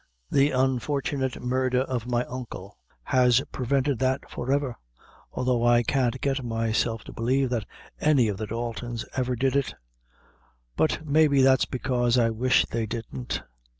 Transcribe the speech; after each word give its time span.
The 0.31 0.49
unfortunate 0.49 1.39
murdher 1.43 1.81
of 1.81 2.07
my 2.07 2.25
uncle 2.25 2.79
has 3.03 3.39
prevented 3.51 3.99
that 3.99 4.27
for 4.31 4.51
ever; 4.51 4.75
although 5.31 5.63
I 5.63 5.83
can't 5.83 6.19
get 6.21 6.43
myself 6.43 7.03
to 7.03 7.13
believe 7.13 7.51
that 7.51 7.67
any 7.99 8.27
of 8.27 8.37
the 8.37 8.47
Daltons 8.47 9.05
ever 9.15 9.35
did 9.35 9.55
it; 9.55 9.75
but 10.75 11.05
maybe 11.05 11.43
that's 11.43 11.65
because 11.65 12.17
I 12.17 12.31
wish 12.31 12.65
they 12.65 12.87
didn't. 12.87 13.43